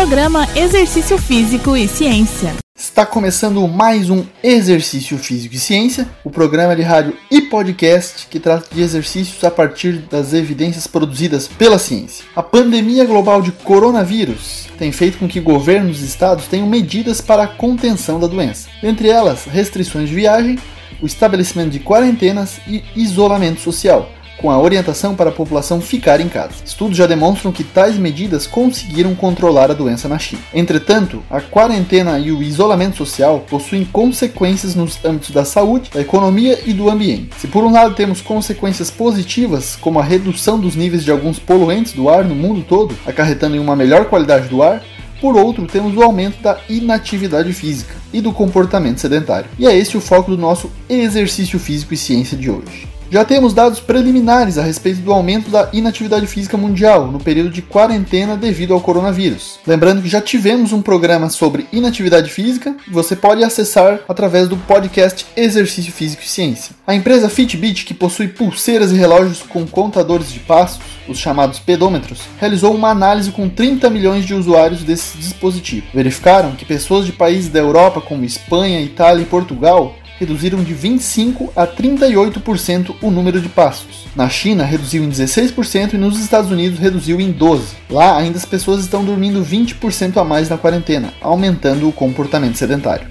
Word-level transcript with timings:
Programa 0.00 0.48
Exercício 0.56 1.18
Físico 1.18 1.76
e 1.76 1.86
Ciência. 1.86 2.54
Está 2.74 3.04
começando 3.04 3.68
mais 3.68 4.08
um 4.08 4.24
Exercício 4.42 5.18
Físico 5.18 5.54
e 5.54 5.58
Ciência, 5.58 6.08
o 6.24 6.30
programa 6.30 6.74
de 6.74 6.80
rádio 6.80 7.18
e 7.30 7.42
podcast 7.42 8.26
que 8.28 8.40
trata 8.40 8.74
de 8.74 8.80
exercícios 8.80 9.44
a 9.44 9.50
partir 9.50 9.98
das 10.10 10.32
evidências 10.32 10.86
produzidas 10.86 11.46
pela 11.46 11.78
ciência. 11.78 12.24
A 12.34 12.42
pandemia 12.42 13.04
global 13.04 13.42
de 13.42 13.52
coronavírus 13.52 14.68
tem 14.78 14.90
feito 14.90 15.18
com 15.18 15.28
que 15.28 15.38
governos 15.38 16.00
e 16.00 16.06
estados 16.06 16.46
tenham 16.46 16.66
medidas 16.66 17.20
para 17.20 17.42
a 17.42 17.48
contenção 17.48 18.18
da 18.18 18.26
doença, 18.26 18.70
entre 18.82 19.10
elas 19.10 19.44
restrições 19.44 20.08
de 20.08 20.14
viagem, 20.14 20.58
o 21.02 21.04
estabelecimento 21.04 21.72
de 21.72 21.78
quarentenas 21.78 22.58
e 22.66 22.82
isolamento 22.96 23.60
social 23.60 24.10
com 24.40 24.50
a 24.50 24.58
orientação 24.58 25.14
para 25.14 25.30
a 25.30 25.32
população 25.32 25.80
ficar 25.80 26.20
em 26.20 26.28
casa. 26.28 26.54
Estudos 26.64 26.96
já 26.96 27.06
demonstram 27.06 27.52
que 27.52 27.62
tais 27.62 27.98
medidas 27.98 28.46
conseguiram 28.46 29.14
controlar 29.14 29.70
a 29.70 29.74
doença 29.74 30.08
na 30.08 30.18
China. 30.18 30.42
Entretanto, 30.54 31.22
a 31.30 31.40
quarentena 31.40 32.18
e 32.18 32.32
o 32.32 32.42
isolamento 32.42 32.96
social 32.96 33.44
possuem 33.48 33.84
consequências 33.84 34.74
nos 34.74 34.98
âmbitos 35.04 35.30
da 35.30 35.44
saúde, 35.44 35.90
da 35.92 36.00
economia 36.00 36.58
e 36.64 36.72
do 36.72 36.88
ambiente. 36.88 37.30
Se 37.38 37.46
por 37.46 37.64
um 37.64 37.72
lado 37.72 37.94
temos 37.94 38.20
consequências 38.20 38.90
positivas, 38.90 39.76
como 39.76 39.98
a 39.98 40.04
redução 40.04 40.58
dos 40.58 40.74
níveis 40.74 41.04
de 41.04 41.10
alguns 41.10 41.38
poluentes 41.38 41.92
do 41.92 42.08
ar 42.08 42.24
no 42.24 42.34
mundo 42.34 42.64
todo, 42.66 42.96
acarretando 43.06 43.56
em 43.56 43.60
uma 43.60 43.76
melhor 43.76 44.06
qualidade 44.06 44.48
do 44.48 44.62
ar, 44.62 44.82
por 45.20 45.36
outro, 45.36 45.66
temos 45.66 45.94
o 45.94 46.02
aumento 46.02 46.40
da 46.40 46.58
inatividade 46.66 47.52
física 47.52 47.94
e 48.10 48.22
do 48.22 48.32
comportamento 48.32 49.00
sedentário. 49.00 49.50
E 49.58 49.66
é 49.66 49.76
esse 49.76 49.96
o 49.96 50.00
foco 50.00 50.30
do 50.30 50.38
nosso 50.38 50.70
exercício 50.88 51.58
físico 51.58 51.92
e 51.92 51.96
ciência 51.96 52.38
de 52.38 52.50
hoje. 52.50 52.88
Já 53.10 53.24
temos 53.24 53.52
dados 53.52 53.80
preliminares 53.80 54.56
a 54.56 54.62
respeito 54.62 55.00
do 55.00 55.12
aumento 55.12 55.50
da 55.50 55.68
inatividade 55.72 56.28
física 56.28 56.56
mundial 56.56 57.08
no 57.08 57.18
período 57.18 57.50
de 57.50 57.60
quarentena 57.60 58.36
devido 58.36 58.72
ao 58.72 58.80
coronavírus. 58.80 59.58
Lembrando 59.66 60.00
que 60.00 60.08
já 60.08 60.20
tivemos 60.20 60.72
um 60.72 60.80
programa 60.80 61.28
sobre 61.28 61.66
inatividade 61.72 62.30
física, 62.30 62.76
você 62.88 63.16
pode 63.16 63.42
acessar 63.42 63.98
através 64.08 64.48
do 64.48 64.56
podcast 64.56 65.26
Exercício 65.36 65.92
Físico 65.92 66.22
e 66.22 66.28
Ciência. 66.28 66.72
A 66.86 66.94
empresa 66.94 67.28
Fitbit, 67.28 67.84
que 67.84 67.94
possui 67.94 68.28
pulseiras 68.28 68.92
e 68.92 68.96
relógios 68.96 69.42
com 69.42 69.66
contadores 69.66 70.30
de 70.30 70.38
passos, 70.38 70.80
os 71.08 71.18
chamados 71.18 71.58
pedômetros, 71.58 72.20
realizou 72.38 72.72
uma 72.72 72.90
análise 72.90 73.32
com 73.32 73.48
30 73.48 73.90
milhões 73.90 74.24
de 74.24 74.34
usuários 74.34 74.84
desse 74.84 75.18
dispositivo. 75.18 75.86
Verificaram 75.92 76.52
que 76.52 76.64
pessoas 76.64 77.06
de 77.06 77.12
países 77.12 77.50
da 77.50 77.58
Europa 77.58 78.00
como 78.00 78.24
Espanha, 78.24 78.80
Itália 78.80 79.22
e 79.22 79.26
Portugal 79.26 79.96
reduziram 80.20 80.62
de 80.62 80.74
25% 80.74 81.48
a 81.56 81.66
38% 81.66 82.94
o 83.00 83.10
número 83.10 83.40
de 83.40 83.48
passos. 83.48 84.06
Na 84.14 84.28
China, 84.28 84.64
reduziu 84.64 85.02
em 85.02 85.08
16% 85.08 85.94
e 85.94 85.96
nos 85.96 86.20
Estados 86.20 86.50
Unidos 86.50 86.78
reduziu 86.78 87.18
em 87.18 87.32
12%. 87.32 87.62
Lá, 87.88 88.18
ainda 88.18 88.36
as 88.36 88.44
pessoas 88.44 88.82
estão 88.82 89.02
dormindo 89.02 89.42
20% 89.42 90.18
a 90.18 90.24
mais 90.24 90.50
na 90.50 90.58
quarentena, 90.58 91.14
aumentando 91.22 91.88
o 91.88 91.92
comportamento 91.92 92.56
sedentário. 92.56 93.08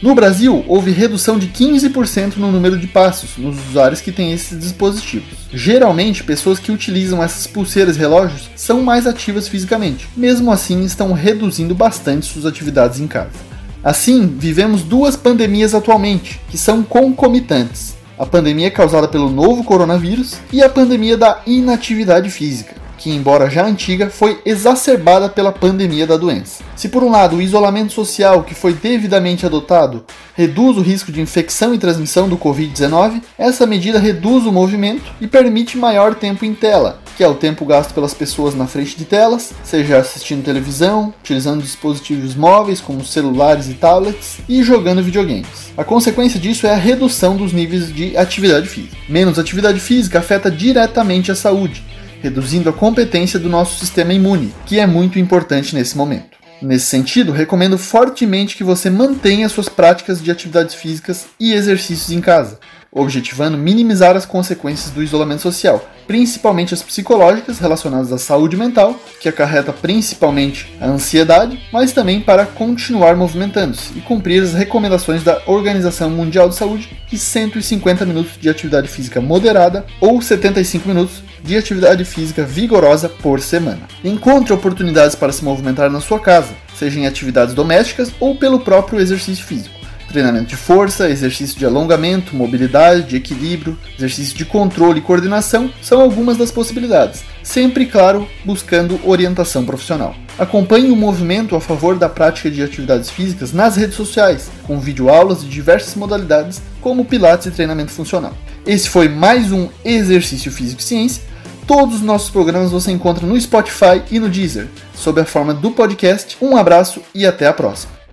No 0.00 0.14
Brasil, 0.14 0.62
houve 0.68 0.90
redução 0.92 1.38
de 1.38 1.48
15% 1.48 2.36
no 2.36 2.52
número 2.52 2.78
de 2.78 2.86
passos 2.86 3.30
nos 3.38 3.58
usuários 3.68 4.00
que 4.00 4.12
têm 4.12 4.30
esses 4.30 4.58
dispositivos. 4.58 5.48
Geralmente, 5.52 6.22
pessoas 6.22 6.58
que 6.58 6.70
utilizam 6.70 7.22
essas 7.22 7.46
pulseiras 7.46 7.96
e 7.96 7.98
relógios 7.98 8.48
são 8.54 8.82
mais 8.82 9.06
ativas 9.06 9.48
fisicamente. 9.48 10.06
Mesmo 10.14 10.52
assim, 10.52 10.84
estão 10.84 11.12
reduzindo 11.12 11.74
bastante 11.74 12.26
suas 12.26 12.44
atividades 12.46 13.00
em 13.00 13.08
casa. 13.08 13.55
Assim, 13.86 14.26
vivemos 14.26 14.82
duas 14.82 15.14
pandemias 15.14 15.72
atualmente, 15.72 16.40
que 16.50 16.58
são 16.58 16.82
concomitantes: 16.82 17.94
a 18.18 18.26
pandemia 18.26 18.68
causada 18.68 19.06
pelo 19.06 19.30
novo 19.30 19.62
coronavírus 19.62 20.38
e 20.52 20.60
a 20.60 20.68
pandemia 20.68 21.16
da 21.16 21.40
inatividade 21.46 22.28
física 22.28 22.74
que, 22.98 23.10
embora 23.10 23.48
já 23.48 23.64
antiga, 23.64 24.10
foi 24.10 24.40
exacerbada 24.44 25.28
pela 25.28 25.52
pandemia 25.52 26.06
da 26.06 26.16
doença. 26.16 26.64
Se, 26.74 26.88
por 26.88 27.04
um 27.04 27.10
lado, 27.10 27.36
o 27.36 27.42
isolamento 27.42 27.92
social 27.92 28.42
que 28.42 28.54
foi 28.54 28.72
devidamente 28.72 29.46
adotado 29.46 30.04
reduz 30.34 30.76
o 30.76 30.82
risco 30.82 31.12
de 31.12 31.20
infecção 31.20 31.74
e 31.74 31.78
transmissão 31.78 32.28
do 32.28 32.36
Covid-19, 32.36 33.22
essa 33.38 33.66
medida 33.66 33.98
reduz 33.98 34.46
o 34.46 34.52
movimento 34.52 35.12
e 35.20 35.26
permite 35.26 35.78
maior 35.78 36.14
tempo 36.14 36.44
em 36.44 36.54
tela, 36.54 37.00
que 37.16 37.24
é 37.24 37.28
o 37.28 37.34
tempo 37.34 37.64
gasto 37.64 37.94
pelas 37.94 38.12
pessoas 38.12 38.54
na 38.54 38.66
frente 38.66 38.96
de 38.96 39.06
telas, 39.06 39.52
seja 39.64 39.96
assistindo 39.96 40.44
televisão, 40.44 41.14
utilizando 41.20 41.62
dispositivos 41.62 42.34
móveis 42.34 42.80
como 42.80 43.04
celulares 43.04 43.68
e 43.68 43.74
tablets 43.74 44.38
e 44.46 44.62
jogando 44.62 45.02
videogames. 45.02 45.72
A 45.76 45.82
consequência 45.82 46.38
disso 46.38 46.66
é 46.66 46.74
a 46.74 46.76
redução 46.76 47.36
dos 47.36 47.52
níveis 47.52 47.92
de 47.92 48.16
atividade 48.16 48.68
física. 48.68 48.96
Menos 49.08 49.38
atividade 49.38 49.80
física 49.80 50.18
afeta 50.18 50.50
diretamente 50.50 51.32
a 51.32 51.34
saúde, 51.34 51.82
reduzindo 52.20 52.68
a 52.68 52.72
competência 52.72 53.38
do 53.38 53.48
nosso 53.48 53.78
sistema 53.78 54.12
imune, 54.12 54.52
que 54.66 54.78
é 54.78 54.86
muito 54.86 55.18
importante 55.18 55.74
nesse 55.74 55.96
momento. 55.96 56.36
Nesse 56.60 56.86
sentido, 56.86 57.32
recomendo 57.32 57.76
fortemente 57.76 58.56
que 58.56 58.64
você 58.64 58.88
mantenha 58.88 59.48
suas 59.48 59.68
práticas 59.68 60.22
de 60.22 60.30
atividades 60.30 60.74
físicas 60.74 61.26
e 61.38 61.52
exercícios 61.52 62.10
em 62.10 62.20
casa, 62.20 62.58
objetivando 62.96 63.58
minimizar 63.58 64.16
as 64.16 64.24
consequências 64.24 64.90
do 64.90 65.02
isolamento 65.02 65.42
social, 65.42 65.86
principalmente 66.06 66.72
as 66.72 66.82
psicológicas 66.82 67.58
relacionadas 67.58 68.10
à 68.10 68.16
saúde 68.16 68.56
mental, 68.56 68.98
que 69.20 69.28
acarreta 69.28 69.72
principalmente 69.72 70.72
a 70.80 70.86
ansiedade, 70.86 71.60
mas 71.70 71.92
também 71.92 72.20
para 72.20 72.46
continuar 72.46 73.14
movimentando-se 73.14 73.92
e 73.96 74.00
cumprir 74.00 74.42
as 74.42 74.54
recomendações 74.54 75.22
da 75.22 75.42
Organização 75.46 76.08
Mundial 76.08 76.48
de 76.48 76.54
Saúde 76.54 76.96
de 77.06 77.18
150 77.18 78.06
minutos 78.06 78.32
de 78.40 78.48
atividade 78.48 78.88
física 78.88 79.20
moderada 79.20 79.84
ou 80.00 80.22
75 80.22 80.88
minutos 80.88 81.22
de 81.42 81.56
atividade 81.56 82.04
física 82.04 82.44
vigorosa 82.44 83.08
por 83.08 83.40
semana. 83.40 83.80
Encontre 84.02 84.52
oportunidades 84.52 85.14
para 85.14 85.32
se 85.32 85.44
movimentar 85.44 85.90
na 85.90 86.00
sua 86.00 86.18
casa, 86.18 86.54
seja 86.74 86.98
em 86.98 87.06
atividades 87.06 87.54
domésticas 87.54 88.10
ou 88.18 88.36
pelo 88.36 88.60
próprio 88.60 89.00
exercício 89.00 89.44
físico 89.44 89.75
treinamento 90.16 90.46
de 90.46 90.56
força, 90.56 91.10
exercício 91.10 91.58
de 91.58 91.66
alongamento, 91.66 92.34
mobilidade, 92.34 93.02
de 93.02 93.16
equilíbrio, 93.16 93.78
exercício 93.98 94.34
de 94.34 94.46
controle 94.46 94.98
e 94.98 95.02
coordenação 95.02 95.70
são 95.82 96.00
algumas 96.00 96.38
das 96.38 96.50
possibilidades, 96.50 97.22
sempre, 97.42 97.84
claro, 97.84 98.26
buscando 98.42 98.98
orientação 99.04 99.66
profissional. 99.66 100.14
Acompanhe 100.38 100.90
o 100.90 100.96
movimento 100.96 101.54
a 101.54 101.60
favor 101.60 101.98
da 101.98 102.08
prática 102.08 102.50
de 102.50 102.62
atividades 102.62 103.10
físicas 103.10 103.52
nas 103.52 103.76
redes 103.76 103.94
sociais, 103.94 104.50
com 104.66 104.80
videoaulas 104.80 105.42
de 105.42 105.50
diversas 105.50 105.94
modalidades, 105.94 106.62
como 106.80 107.04
Pilates 107.04 107.46
e 107.46 107.50
treinamento 107.50 107.92
funcional. 107.92 108.32
Esse 108.66 108.88
foi 108.88 109.10
mais 109.10 109.52
um 109.52 109.68
Exercício 109.84 110.50
Físico 110.50 110.80
e 110.80 110.84
Ciência. 110.84 111.22
Todos 111.66 111.96
os 111.96 112.02
nossos 112.02 112.30
programas 112.30 112.70
você 112.70 112.90
encontra 112.90 113.26
no 113.26 113.38
Spotify 113.38 114.02
e 114.10 114.18
no 114.18 114.30
Deezer, 114.30 114.68
sob 114.94 115.20
a 115.20 115.26
forma 115.26 115.52
do 115.52 115.72
podcast. 115.72 116.38
Um 116.40 116.56
abraço 116.56 117.02
e 117.14 117.26
até 117.26 117.46
a 117.46 117.52
próxima. 117.52 118.05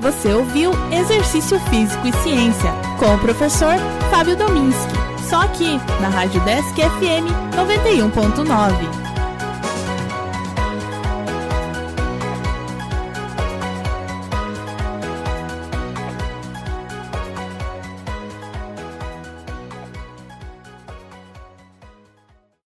Você 0.00 0.32
ouviu 0.32 0.70
Exercício 0.92 1.58
Físico 1.68 2.06
e 2.06 2.12
Ciência 2.22 2.70
com 2.98 3.14
o 3.14 3.18
professor 3.18 3.74
Fábio 4.10 4.36
Dominski. 4.36 4.92
Só 5.28 5.42
aqui 5.42 5.78
na 6.00 6.08
Rádio 6.08 6.40
Desk 6.42 6.74
FM 6.74 7.26
91.9. 7.56 9.07